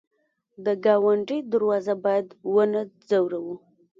[0.65, 3.55] د ګاونډي دروازه باید ونه ځوروو